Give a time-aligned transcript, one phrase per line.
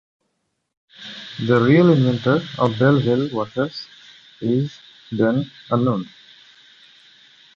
[1.45, 3.85] The real inventor of Belleville washers
[4.41, 4.75] is,
[5.11, 6.07] then, unknown.